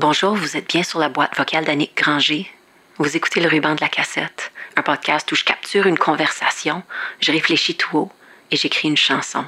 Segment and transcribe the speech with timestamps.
[0.00, 2.48] Bonjour, vous êtes bien sur la boîte vocale d'Annick Granger.
[2.98, 6.84] Vous écoutez le ruban de la cassette, un podcast où je capture une conversation,
[7.18, 8.12] je réfléchis tout haut
[8.52, 9.44] et j'écris une chanson.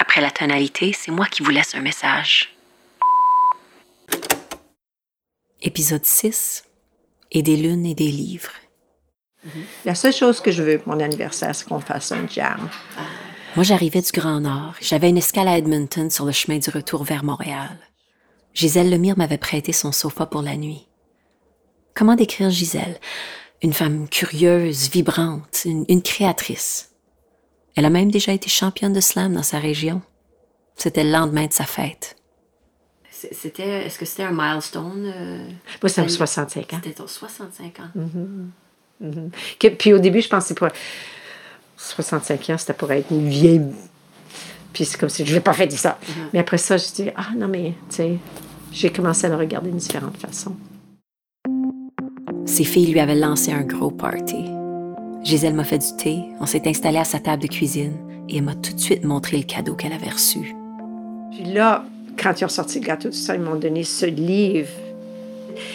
[0.00, 2.56] Après la tonalité, c'est moi qui vous laisse un message.
[5.62, 6.64] Épisode 6
[7.30, 8.50] Et des lunes et des livres.
[9.84, 12.68] La seule chose que je veux pour mon anniversaire, c'est qu'on fasse un jam.
[13.54, 14.74] Moi, j'arrivais du Grand Nord.
[14.80, 17.78] J'avais une escale à Edmonton sur le chemin du retour vers Montréal.
[18.54, 20.86] Gisèle Lemire m'avait prêté son sofa pour la nuit.
[21.94, 22.98] Comment décrire Gisèle?
[23.62, 26.92] Une femme curieuse, vibrante, une, une créatrice.
[27.76, 30.02] Elle a même déjà été championne de slam dans sa région.
[30.76, 32.16] C'était le lendemain de sa fête.
[33.10, 35.04] C'était, est-ce que c'était un milestone?
[35.14, 35.46] euh,
[35.82, 36.80] Moi, c'est un C'était- 65 ans.
[36.82, 37.90] C'était ton 65 ans.
[39.58, 40.72] Que- puis au début, je pensais pas.
[41.76, 43.60] 65 ans, c'était pour être une vieille.
[44.72, 45.98] Puis c'est comme si je n'ai pas fait ça.
[46.32, 48.18] Mais après ça, je dis, ah non, mais, tu sais,
[48.72, 50.54] j'ai commencé à le regarder d'une différente façon.
[52.46, 54.44] Ses filles lui avaient lancé un gros party.
[55.22, 57.92] Gisèle m'a fait du thé, on s'est installé à sa table de cuisine
[58.28, 60.54] et elle m'a tout de suite montré le cadeau qu'elle avait reçu.
[61.32, 61.84] Puis là,
[62.16, 64.70] quand ils ont sorti le gâteau, tout ça, ils m'ont donné ce livre.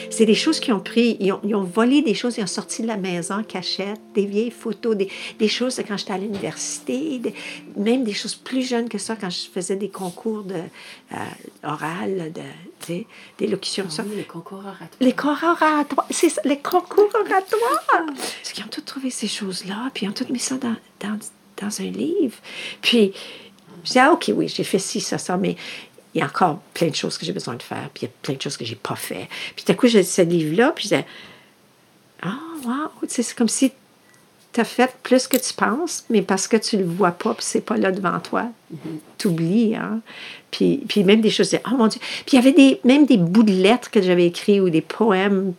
[0.10, 2.48] C'est des choses qu'ils ont pris, ils ont, ils ont volé des choses, ils ont
[2.48, 6.18] sorti de la maison cachette, des vieilles photos, des, des choses de quand j'étais à
[6.18, 7.22] l'université,
[7.76, 11.16] même des choses plus jeunes que ça, quand je faisais des concours de, euh,
[11.64, 13.04] oral, de,
[13.38, 14.04] d'élocution, tout ça.
[14.04, 14.90] le concours oratoire.
[15.00, 18.06] Les concours oratoires, c'est ça, les concours oratoires.
[18.06, 21.18] Parce qu'ils ont tous trouvé ces choses-là, puis ils ont tous mis ça dans, dans,
[21.62, 22.38] dans un livre.
[22.82, 23.14] Puis,
[23.84, 25.56] je dis, ah, OK, oui, j'ai fait ci, ça, ça, mais
[26.16, 28.08] il y a encore plein de choses que j'ai besoin de faire, puis il y
[28.08, 29.28] a plein de choses que j'ai pas fait.
[29.56, 31.06] Puis, tout à coup, j'ai ce livre-là, puis je disais,
[32.24, 33.74] ah, wow, tu sais, c'est comme si
[34.54, 37.44] tu as fait plus que tu penses, mais parce que tu le vois pas, puis
[37.46, 38.46] c'est pas là devant toi.
[39.18, 40.00] Tu oublies, hein.
[40.52, 42.00] Puis, puis même des choses, oh mon Dieu.
[42.26, 44.80] Puis il y avait des, même des bouts de lettres que j'avais écrits ou des
[44.80, 45.54] poèmes.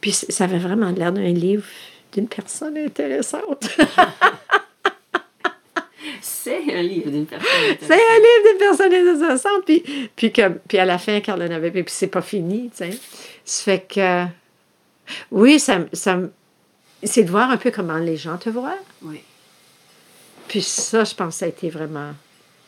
[0.00, 1.64] Puis ça avait vraiment l'air d'un livre
[2.12, 3.68] d'une personne intéressante.
[6.20, 7.48] C'est un livre d'une personne.
[7.80, 9.64] c'est un livre d'une personne intéressante.
[9.64, 9.82] Puis,
[10.16, 12.98] puis, que, puis à la fin, Carl en avait, puis c'est pas fini, tu sais.
[13.44, 14.24] Ça fait que,
[15.30, 16.18] oui, ça, ça,
[17.02, 18.78] c'est de voir un peu comment les gens te voient.
[19.02, 19.20] Oui.
[20.48, 22.12] Puis ça, je pense, ça a été vraiment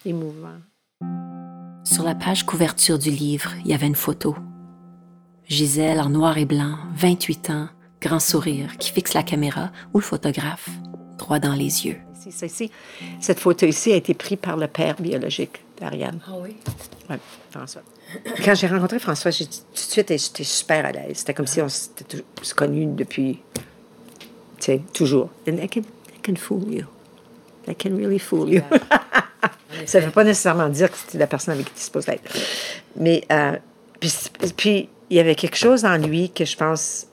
[0.04, 0.58] émouvant.
[1.84, 4.36] Sur la page couverture du livre, il y avait une photo.
[5.48, 7.68] Gisèle en noir et blanc, 28 ans,
[8.00, 10.68] grand sourire, qui fixe la caméra ou le photographe
[11.18, 11.98] droit dans les yeux.
[13.20, 16.20] Cette photo ici a été prise par le père biologique d'Ariane.
[16.26, 16.56] Ah oui?
[17.10, 17.16] Oui,
[17.50, 17.82] François.
[18.44, 21.18] Quand j'ai rencontré François, j'ai tout de suite, j'étais super à l'aise.
[21.18, 23.62] C'était comme si on s'était se connus depuis, tu
[24.58, 25.30] sais, toujours.
[25.48, 26.84] And I can, I can fool you.
[27.66, 28.62] I can really fool you.
[29.86, 32.12] Ça ne veut pas nécessairement dire que c'était la personne avec qui tu es supposé
[32.12, 32.36] être.
[32.96, 33.56] Mais, euh,
[33.98, 34.12] puis,
[34.56, 37.06] puis, il y avait quelque chose en lui que je pense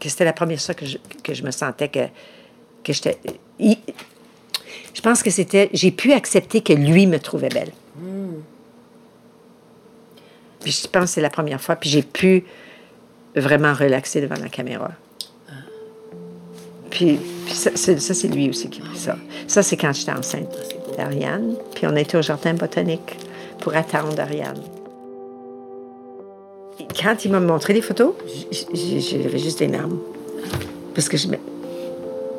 [0.00, 2.06] que c'était la première fois que je, que je me sentais que,
[2.84, 3.18] que j'étais.
[3.58, 5.70] je pense que c'était.
[5.72, 7.72] J'ai pu accepter que lui me trouvait belle.
[10.60, 11.76] Puis je pense que c'est la première fois.
[11.76, 12.44] Puis j'ai pu
[13.36, 14.92] vraiment relaxer devant la caméra.
[16.90, 17.18] Puis,
[17.48, 19.16] ça, c'est, lui aussi qui a pris ça.
[19.48, 20.56] Ça, c'est quand j'étais enceinte
[20.96, 21.56] d'Ariane.
[21.74, 23.16] Puis on était au jardin botanique
[23.60, 24.62] pour attendre Ariane.
[27.00, 28.14] Quand il m'a montré les photos,
[28.72, 29.98] j'avais juste des larmes.
[30.94, 31.26] Parce que je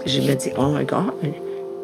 [0.06, 1.14] je me dis, oh my God,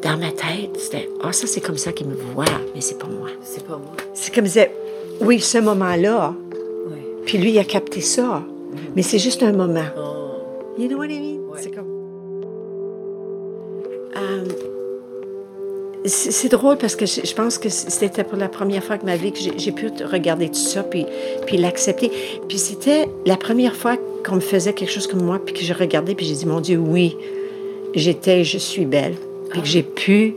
[0.02, 3.08] dans ma tête, c'était, oh, ça, c'est comme ça qu'il me voit, mais c'est pas
[3.08, 3.30] moi.
[3.44, 3.96] C'est pas moi.
[4.14, 4.60] C'est comme si,
[5.20, 6.34] oui, ce moment-là,
[6.88, 6.98] Oui.
[7.26, 8.44] puis lui, il a capté ça,
[8.96, 9.86] mais c'est juste un moment.
[9.98, 10.80] Oh.
[10.80, 11.42] You know what I mean?
[11.58, 11.86] C'est comme.
[14.18, 14.46] Euh,
[16.06, 19.16] c'est drôle parce que je, je pense que c'était pour la première fois de ma
[19.16, 21.06] vie que j'ai j'ai pu regarder tout ça puis,
[21.46, 22.12] puis l'accepter.
[22.48, 25.74] Puis c'était la première fois qu'on me faisait quelque chose comme moi puis que je
[25.74, 27.16] regardais puis j'ai dit, mon Dieu, oui,
[27.96, 29.16] j'étais, je suis belle.
[29.52, 30.36] Puis que j'ai pu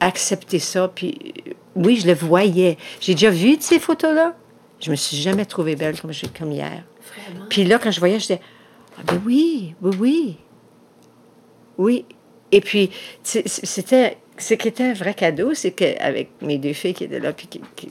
[0.00, 0.88] accepter ça.
[0.94, 2.76] Puis euh, oui, je le voyais.
[3.00, 4.34] J'ai déjà vu de ces photos-là.
[4.80, 6.84] Je me suis jamais trouvée belle comme, je- comme hier.
[7.12, 7.46] Vraiment?
[7.48, 8.40] Puis là, quand je voyais, je disais,
[8.98, 10.36] ah ben oui, oui, oui.
[11.78, 12.04] Oui.
[12.50, 12.90] Et puis,
[13.22, 17.32] c'était, ce qui était un vrai cadeau, c'est qu'avec mes deux filles qui étaient là,
[17.32, 17.90] puis qui, qui-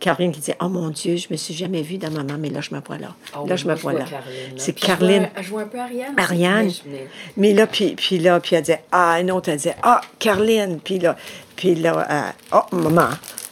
[0.00, 2.60] Caroline qui disait, oh mon Dieu, je me suis jamais vue dans maman, mais là,
[2.60, 3.14] je me vois là.
[3.46, 4.04] là, je me vois là.
[4.56, 5.28] C'est Caroline.
[5.40, 6.14] Je vois un peu Ariane.
[6.16, 6.70] Ariane.
[7.36, 10.80] Mais là, puis, puis là, puis elle disait, ah, une autre, elle disait, ah, Caroline.
[10.82, 11.16] Puis là,
[11.56, 12.06] puis là,
[12.52, 13.08] euh, oh, maman.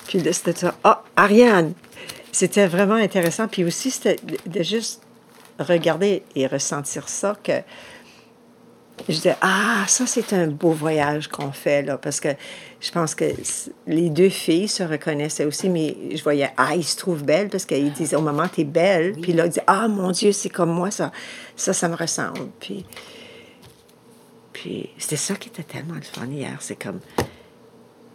[0.06, 1.72] Puis là, c'était ça, ah, Ariane.
[2.32, 3.48] C'était vraiment intéressant.
[3.48, 5.02] Puis aussi, c'était de, de juste
[5.58, 7.52] regarder et ressentir ça que
[9.08, 12.28] je disais, ah, ça, c'est un beau voyage qu'on fait, là, parce que
[12.80, 13.24] je pense que
[13.86, 17.64] les deux filles se reconnaissaient aussi, mais je voyais, ah, ils se trouvent belles, parce
[17.64, 19.12] qu'ils disaient, au moment, t'es belle.
[19.20, 21.12] Puis là, ils disaient, ah, mon Dieu, c'est comme moi, ça,
[21.56, 22.48] ça, ça me ressemble.
[22.60, 22.86] Puis,
[24.52, 26.56] puis c'était ça qui était tellement le fun hier.
[26.60, 27.00] C'est comme,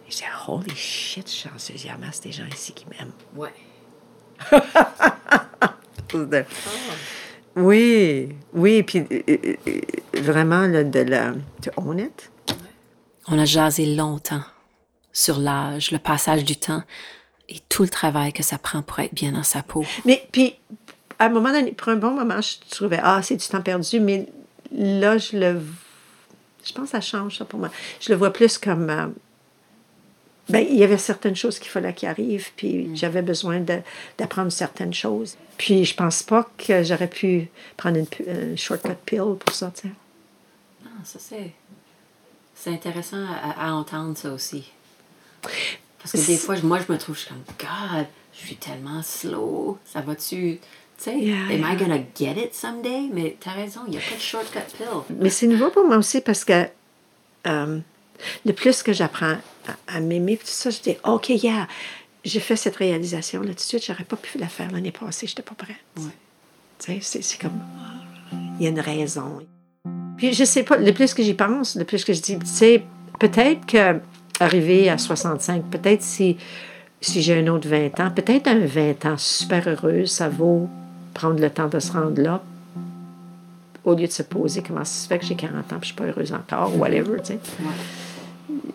[0.08, 2.86] je disais, holy shit, je suis chanceuse, il y a masse des gens ici qui
[2.86, 3.12] m'aiment.
[3.36, 3.52] Ouais.
[7.56, 9.80] Oui, oui, puis euh, euh, euh,
[10.22, 11.32] vraiment, là, de la...
[11.60, 12.30] Tu own it?
[13.26, 14.42] On a jasé longtemps
[15.12, 16.82] sur l'âge, le passage du temps
[17.48, 19.84] et tout le travail que ça prend pour être bien dans sa peau.
[20.04, 20.54] Mais puis,
[21.18, 24.00] à un moment donné, pour un bon moment, je trouvais, ah, c'est du temps perdu,
[24.00, 24.26] mais
[24.72, 25.60] là, je le...
[26.64, 27.70] Je pense que ça change, ça, pour moi.
[28.00, 29.14] Je le vois plus comme...
[30.50, 32.96] Ben, il y avait certaines choses qu'il fallait qu'il arrive, puis mm.
[32.96, 33.60] j'avais besoin
[34.18, 35.36] d'apprendre certaines choses.
[35.56, 39.90] Puis je pense pas que j'aurais pu prendre une, shortcut pill pour sortir.
[40.84, 41.52] Ah, ça c'est.
[42.54, 43.24] C'est intéressant
[43.56, 44.70] à, entendre ça aussi.
[45.40, 49.02] Parce que des fois, moi, je me trouve, je suis comme, God, je suis tellement
[49.02, 49.78] slow.
[49.86, 50.58] Ça va-tu?
[50.98, 53.08] Tu sais, am I gonna get it someday?
[53.10, 55.16] Mais t'as raison, il n'y a pas de shortcut pill.
[55.18, 56.68] Mais c'est nouveau pour moi aussi parce que
[57.46, 57.78] euh,
[58.44, 59.36] le plus que j'apprends
[59.86, 61.66] à, m'aimer, tout ça, je dis, OK, yeah,
[62.24, 65.26] j'ai fait cette réalisation là tout de suite, j'aurais pas pu la faire l'année passée,
[65.26, 65.76] j'étais pas prête.
[66.78, 67.60] Tu sais, c'est comme,
[68.58, 69.40] il y a une raison.
[70.16, 72.46] Puis je sais pas, le plus que j'y pense, le plus que je dis, tu
[72.46, 72.82] sais,
[73.18, 74.00] peut-être que
[74.38, 76.36] arrivé à 65, peut-être si,
[77.00, 80.68] si j'ai un autre 20 ans, peut-être un 20 ans super heureux, ça vaut
[81.14, 82.42] prendre le temps de se rendre là,
[83.84, 85.86] au lieu de se poser comment ça se fait que j'ai 40 ans et je
[85.86, 87.38] suis pas heureuse encore, whatever, tu sais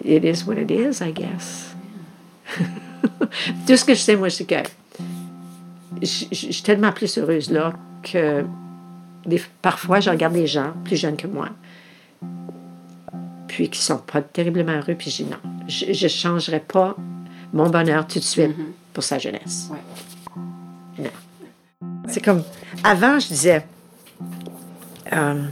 [0.03, 1.75] it is what it is, I guess.
[3.67, 4.55] Tout ce que je sais, moi, c'est que
[6.01, 7.73] je, suis tellement plus heureuse là
[8.03, 8.45] que
[9.61, 11.49] parfois, je regarde des gens plus jeunes que moi,
[13.47, 15.37] puis qui sont pas terriblement heureux, puis je dis non,
[15.67, 16.95] je ne changerai pas
[17.53, 18.93] mon bonheur tout de suite mm-hmm.
[18.93, 19.69] pour sa jeunesse.
[20.97, 21.09] Non.
[22.07, 22.43] C'est comme,
[22.83, 23.65] avant, je disais,
[25.13, 25.43] euh,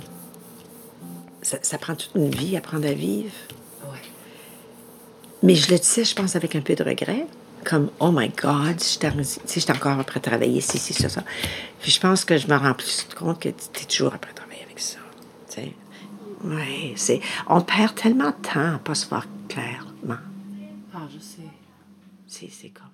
[1.42, 3.32] ça, ça, prend toute une vie, apprendre à vivre.
[5.44, 7.28] Mais je le disais, je pense, avec un peu de regret.
[7.66, 11.24] Comme, oh my God, j'étais encore après travailler, si, si, ça, ça.
[11.82, 14.64] Puis je pense que je me rends plus compte que tu es toujours après travailler
[14.64, 14.98] avec ça.
[16.46, 17.22] Oui, c'est.
[17.48, 20.20] On perd tellement de temps à pas se voir clairement.
[20.94, 22.50] Ah, je sais.
[22.50, 22.90] C'est comme.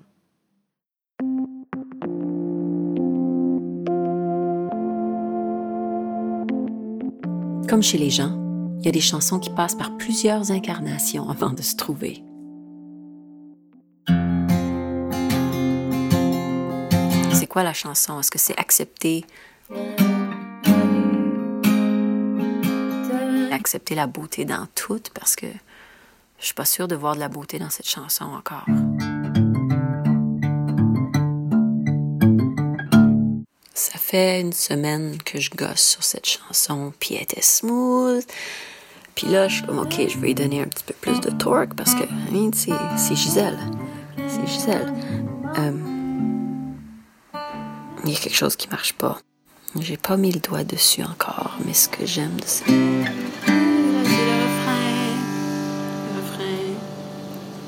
[7.68, 8.38] Comme chez les gens,
[8.80, 12.24] il y a des chansons qui passent par plusieurs incarnations avant de se trouver.
[17.50, 18.20] Quoi la chanson?
[18.22, 19.26] Est-ce que c'est accepter?
[23.52, 25.48] Accepter la beauté dans tout parce que
[26.40, 28.66] je suis pas sûre de voir de la beauté dans cette chanson encore.
[33.74, 38.24] Ça fait une semaine que je gosse sur cette chanson, puis elle était smooth.
[39.16, 41.30] Puis là, je suis comme, OK, je vais lui donner un petit peu plus de
[41.32, 42.04] torque parce que,
[42.56, 43.60] c'est Gisèle.
[44.28, 44.94] C'est Gisèle.
[45.58, 45.89] Euh,
[48.06, 49.20] il y a quelque chose qui marche pas.
[49.80, 52.66] J'ai pas mis le doigt dessus encore, mais ce que j'aime de ça.
[52.66, 53.56] C'est le
[54.44, 55.16] refrain.
[56.06, 56.76] Le refrain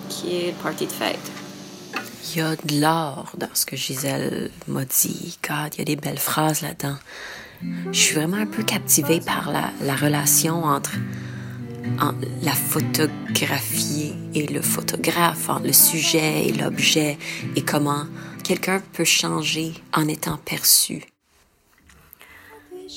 [0.10, 1.32] qui est partie de fête.
[2.34, 5.38] Il y a de l'or dans ce que Gisèle m'a dit.
[5.48, 6.98] God, il y a des belles phrases là-dedans.
[7.92, 10.94] Je suis vraiment un peu captivée par la, la relation entre
[12.42, 17.18] la photographie et le photographe, entre le sujet et l'objet,
[17.56, 18.06] et comment
[18.42, 21.04] quelqu'un peut changer en étant perçu.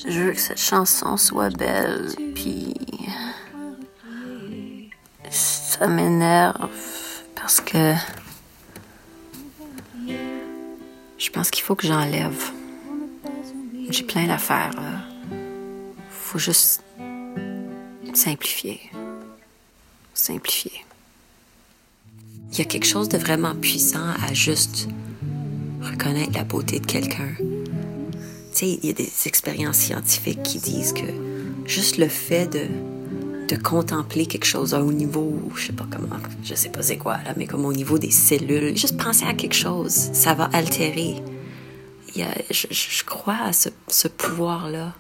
[0.06, 2.74] Je veux que cette chanson soit belle, puis
[5.30, 6.70] ça m'énerve
[7.34, 7.94] parce que
[11.18, 12.50] je pense qu'il faut que j'enlève.
[13.90, 14.72] J'ai plein d'affaires.
[16.10, 16.82] Faut juste
[18.12, 18.80] simplifier.
[20.12, 20.84] Simplifier.
[22.52, 24.88] Il y a quelque chose de vraiment puissant à juste
[25.84, 27.34] reconnaître la beauté de quelqu'un.
[27.38, 27.44] Tu
[28.52, 31.06] sais, il y a des expériences scientifiques qui disent que
[31.66, 32.66] juste le fait de,
[33.48, 36.98] de contempler quelque chose à haut niveau, je sais pas comment, je sais pas c'est
[36.98, 40.44] quoi là, mais comme au niveau des cellules, juste penser à quelque chose, ça va
[40.52, 41.22] altérer.
[42.16, 44.94] Je, crois à ce, pouvoir-là,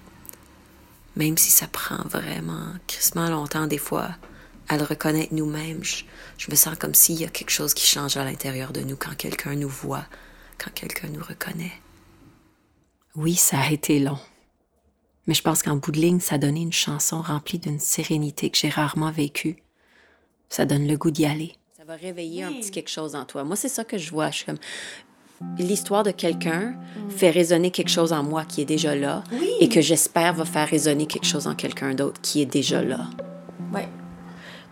[1.16, 4.08] même si ça prend vraiment crissement longtemps des fois
[4.68, 5.82] à le reconnaître nous-mêmes.
[5.84, 8.96] Je me sens comme s'il y a quelque chose qui change à l'intérieur de nous
[8.96, 10.04] quand quelqu'un nous voit
[10.58, 11.72] quand quelqu'un nous reconnaît.
[13.16, 14.18] Oui, ça a été long.
[15.26, 18.58] Mais je pense qu'en bout de ligne, ça donnait une chanson remplie d'une sérénité que
[18.58, 19.56] j'ai rarement vécue.
[20.48, 21.54] Ça donne le goût d'y aller.
[21.76, 23.44] Ça va réveiller un petit quelque chose en toi.
[23.44, 24.30] Moi, c'est ça que je vois.
[24.30, 24.58] Je suis comme
[25.58, 26.74] l'histoire de quelqu'un
[27.08, 29.24] fait résonner quelque chose en moi qui est déjà là
[29.60, 33.08] et que j'espère va faire résonner quelque chose en quelqu'un d'autre qui est déjà là.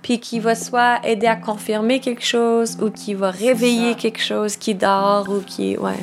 [0.03, 4.57] Puis qui va soit aider à confirmer quelque chose ou qui va réveiller quelque chose
[4.57, 5.77] qui dort ou qui.
[5.77, 5.99] Ouais.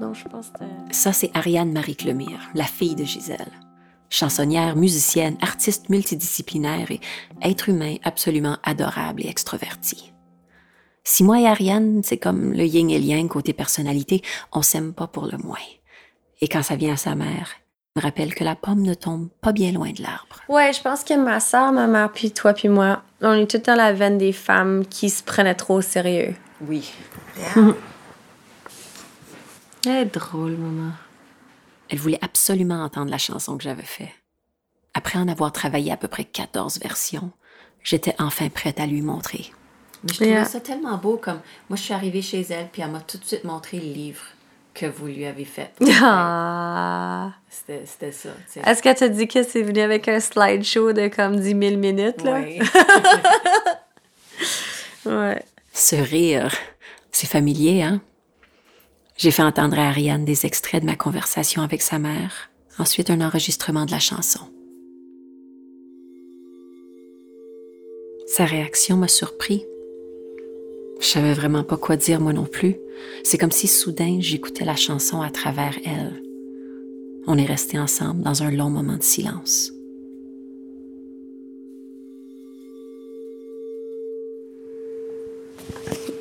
[0.00, 0.64] Non, je pense que.
[0.90, 3.50] Ça, c'est Ariane Marie Clemire, la fille de Gisèle.
[4.10, 7.00] Chansonnière, musicienne, artiste multidisciplinaire et
[7.42, 10.12] être humain absolument adorable et extroverti.
[11.02, 15.06] Si moi et Ariane, c'est comme le yin et yang côté personnalité, on s'aime pas
[15.06, 15.58] pour le moins.
[16.40, 17.50] Et quand ça vient à sa mère,
[17.96, 20.40] me rappelle que la pomme ne tombe pas bien loin de l'arbre.
[20.48, 23.58] Ouais, je pense que ma soeur, ma mère, puis toi, puis moi, on est tout
[23.58, 26.34] dans la veine des femmes qui se prenaient trop au sérieux.
[26.62, 26.92] Oui.
[29.86, 30.92] Elle est drôle, maman.
[31.88, 34.08] Elle voulait absolument entendre la chanson que j'avais faite.
[34.94, 37.30] Après en avoir travaillé à peu près 14 versions,
[37.82, 39.52] j'étais enfin prête à lui montrer.
[40.02, 40.44] Mais je trouvais Yeah.
[40.44, 43.24] ça tellement beau comme moi je suis arrivée chez elle puis elle m'a tout de
[43.24, 44.20] suite montré le livre
[44.74, 45.70] que vous lui avez fait.
[46.02, 47.32] Ah.
[47.48, 48.30] C'était c'était ça.
[48.52, 48.58] tu.
[48.58, 52.22] Est-ce qu'elle t'a dit que c'est venu avec un slideshow de comme 10 000 minutes,
[52.22, 52.40] là?
[55.06, 55.42] Ouais.
[55.74, 56.50] Ce rire,
[57.12, 58.00] c'est familier, hein?
[59.18, 63.20] J'ai fait entendre à Ariane des extraits de ma conversation avec sa mère, ensuite un
[63.20, 64.40] enregistrement de la chanson.
[68.26, 69.66] Sa réaction m'a surpris.
[71.04, 72.76] Je savais vraiment pas quoi dire moi non plus.
[73.24, 76.22] C'est comme si soudain j'écoutais la chanson à travers elle.
[77.26, 79.70] On est restés ensemble dans un long moment de silence.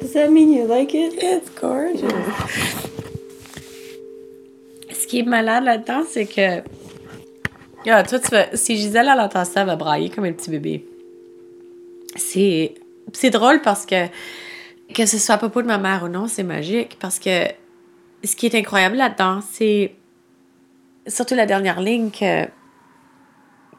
[0.02, 1.13] Does that mean you like it?
[1.13, 2.12] It's gorgeous.
[4.92, 6.62] Ce qui est malade là-dedans, c'est que.
[7.88, 8.54] Ah, toi, tu vas...
[8.54, 10.86] Si Gisèle, elle entend ça, elle va brailler comme un petit bébé.
[12.18, 12.74] C'est.
[13.13, 14.08] C'est drôle parce que.
[14.93, 16.97] Que ce soit à propos de ma mère ou non, c'est magique.
[17.00, 17.47] Parce que.
[18.23, 19.95] Ce qui est incroyable là-dedans, c'est.
[21.07, 22.45] Surtout la dernière ligne que.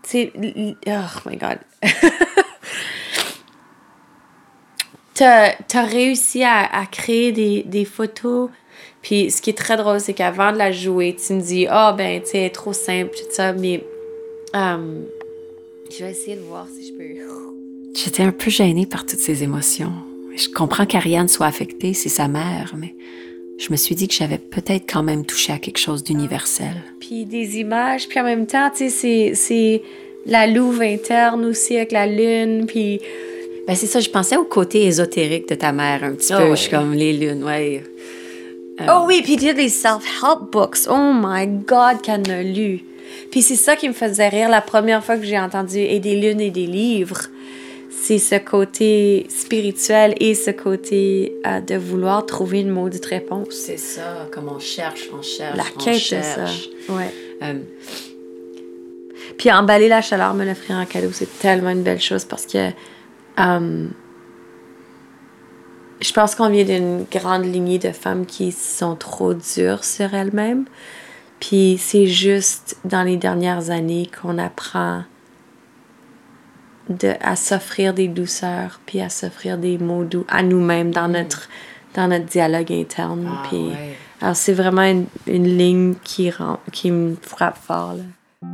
[0.03, 1.59] Tu Oh my god.
[5.15, 8.51] t'as as réussi à, créer des, des photos.
[9.03, 11.95] Puis ce qui est très drôle, c'est qu'avant de la jouer, tu me dis, ah
[11.97, 13.85] ben, tu sais, trop simple, tout ça, mais.
[14.55, 15.03] euh,
[15.91, 17.05] je vais essayer de voir si je peux.
[17.95, 19.93] J'étais un peu gênée par toutes ces émotions.
[20.37, 22.95] Je comprends qu'Ariane soit affectée, c'est sa mère, mais
[23.59, 26.75] je me suis dit que j'avais peut-être quand même touché à quelque chose d'universel.
[27.01, 29.83] Puis des images, puis en même temps, tu sais, c'est- c'est
[30.27, 33.01] la louve interne aussi avec la lune, puis.
[33.67, 36.45] Ben c'est ça, je pensais au côté ésotérique de ta mère un petit Ah peu.
[36.51, 36.57] ouais.
[36.57, 37.83] Je suis comme les lunes, ouais.
[38.89, 40.79] Oh oui, puis il y a des self-help books.
[40.91, 42.81] Oh my God, qu'elle a lu.
[43.31, 46.17] Puis c'est ça qui me faisait rire la première fois que j'ai entendu et des
[46.21, 47.23] lunes et des livres.
[48.03, 53.49] C'est ce côté spirituel et ce côté euh, de vouloir trouver une maudite réponse.
[53.51, 56.45] C'est ça, comme on cherche, on cherche, La on quête de ça.
[56.91, 57.11] Ouais.
[57.43, 57.61] Euh,
[59.39, 62.71] Puis emballer la chaleur, me l'offrir en cadeau, c'est tellement une belle chose parce que
[63.41, 63.87] euh,
[66.01, 70.67] je pense qu'on vient d'une grande lignée de femmes qui sont trop dures sur elles-mêmes.
[71.41, 75.05] Puis c'est juste dans les dernières années qu'on apprend
[76.89, 81.49] de, à s'offrir des douceurs, puis à s'offrir des mots doux à nous-mêmes dans notre,
[81.95, 83.29] dans notre dialogue interne.
[83.31, 83.97] ah, puis, ouais.
[84.21, 87.95] Alors c'est vraiment une, une ligne qui, rend, qui me frappe fort.
[87.95, 88.49] Là.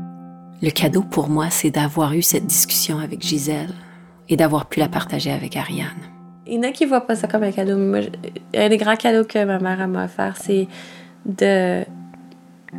[0.62, 3.72] Le cadeau pour moi, c'est d'avoir eu cette discussion avec Gisèle
[4.28, 5.88] et d'avoir pu la partager avec Ariane.
[6.46, 8.68] Il y en a qui voient pas ça comme un cadeau, mais moi, je- un
[8.68, 10.66] des grands cadeaux que ma mère m'a offert, c'est
[11.24, 11.84] de,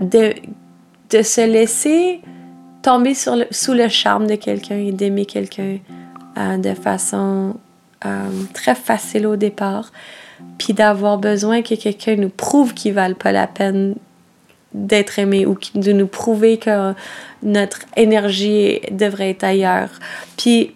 [0.01, 0.34] de,
[1.10, 2.22] de se laisser
[2.81, 5.77] tomber sous le charme de quelqu'un et d'aimer quelqu'un
[6.38, 7.55] euh, de façon
[8.05, 9.91] euh, très facile au départ,
[10.57, 13.95] puis d'avoir besoin que quelqu'un nous prouve qu'il valent pas la peine
[14.73, 16.93] d'être aimé ou de nous prouver que
[17.43, 19.89] notre énergie devrait être ailleurs.
[20.38, 20.73] Puis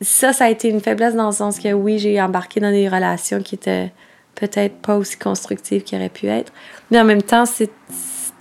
[0.00, 2.88] ça, ça a été une faiblesse dans le sens que oui, j'ai embarqué dans des
[2.88, 3.92] relations qui étaient
[4.34, 6.52] peut-être pas aussi constructives qu'elles auraient pu être.
[6.90, 7.70] Mais en même temps, c'est-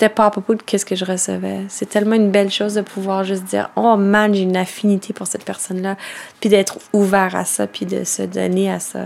[0.06, 1.62] pas à propos de ce que je recevais.
[1.70, 5.28] C'est tellement une belle chose de pouvoir juste dire Oh man, j'ai une affinité pour
[5.28, 5.98] cette personne-là.
[6.40, 9.06] Puis d'être ouvert à ça, puis de se donner à ça.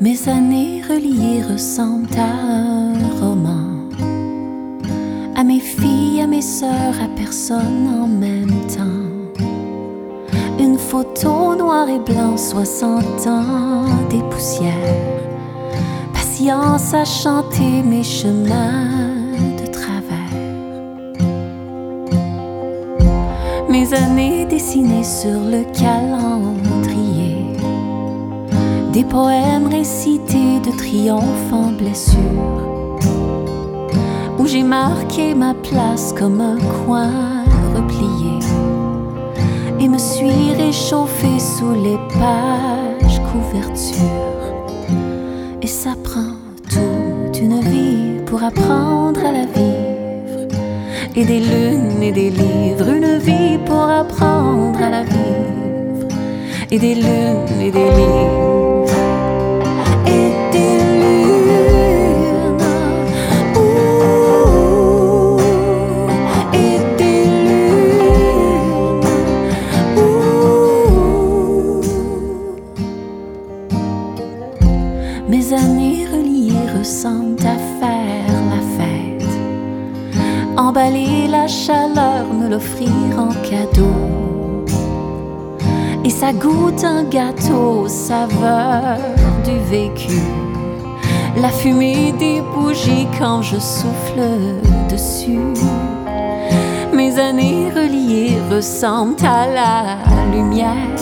[0.00, 3.88] Mes années reliées ressemblent à un roman.
[5.34, 9.44] À mes filles, à mes sœurs, à personne en même temps.
[10.58, 15.27] Une photo noir et blanc, 60 ans, des poussières.
[16.46, 18.86] À chanter mes chemins
[19.60, 20.38] de travers.
[23.68, 27.44] Mes années dessinées sur le calendrier.
[28.92, 33.00] Des poèmes récités de triomphe en blessure.
[34.38, 37.42] Où j'ai marqué ma place comme un coin
[37.74, 38.38] replié.
[39.80, 44.37] Et me suis réchauffé sous les pages couvertures.
[45.68, 46.32] Ça prend
[46.70, 50.48] toute une vie pour apprendre à la vivre.
[51.14, 56.08] Et des lunes et des livres, une vie pour apprendre à la vivre.
[56.70, 58.77] Et des lunes et des livres.
[82.58, 83.94] L'offrir en cadeau.
[86.04, 88.98] Et ça goûte un gâteau, saveur
[89.44, 90.20] du vécu.
[91.40, 94.22] La fumée des bougies quand je souffle
[94.90, 95.54] dessus.
[96.92, 100.98] Mes années reliées ressemblent à la lumière.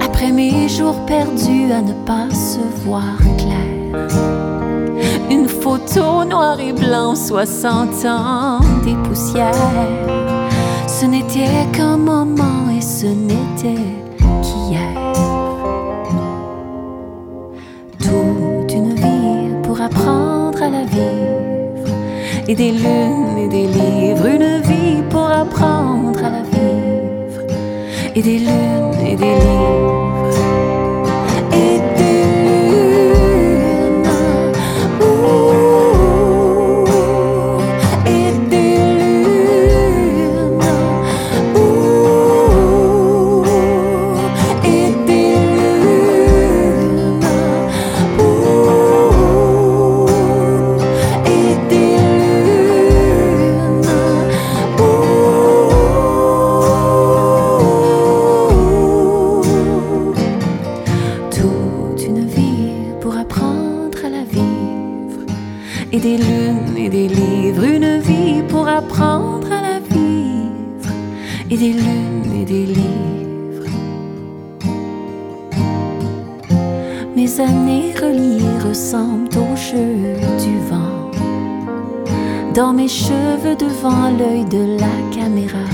[0.00, 4.51] Après mes jours perdus à ne pas se voir clair.
[5.72, 9.52] Noir et blanc, 60 ans des poussières.
[10.86, 13.82] Ce n'était qu'un moment et ce n'était
[14.42, 14.80] qu'hier.
[17.98, 21.88] Toute une vie pour apprendre à la vivre.
[22.48, 27.40] Et des lunes et des livres, une vie pour apprendre à la vivre.
[28.14, 30.01] Et des lunes et des livres.
[77.32, 79.96] Mes années reliées ressemblent au jeu
[80.44, 81.10] du vent.
[82.52, 85.64] Dans mes cheveux devant l'œil de la caméra.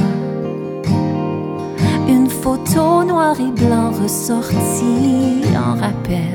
[2.06, 6.32] Une photo noir et blanc ressortie en rappel.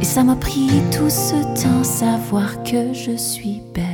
[0.00, 3.84] Et ça m'a pris tout ce temps savoir que je suis belle.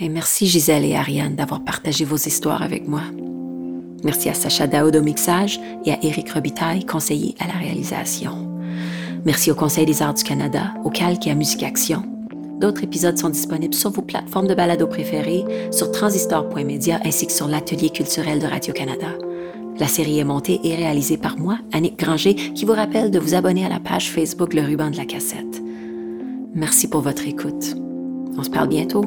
[0.00, 3.02] Et merci Gisèle et Ariane d'avoir partagé vos histoires avec moi.
[4.04, 8.48] Merci à Sacha Daoud au mixage et à Éric Robitaille, conseiller à la réalisation.
[9.24, 12.02] Merci au Conseil des arts du Canada, au Calque et à Musique Action.
[12.60, 17.46] D'autres épisodes sont disponibles sur vos plateformes de balado préférées, sur transistor.media ainsi que sur
[17.46, 19.08] l'atelier culturel de Radio-Canada.
[19.78, 23.34] La série est montée et réalisée par moi, Annick Granger, qui vous rappelle de vous
[23.34, 25.62] abonner à la page Facebook Le Ruban de la Cassette.
[26.54, 27.76] Merci pour votre écoute.
[28.36, 29.02] On se parle bientôt.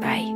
[0.00, 0.35] Bye.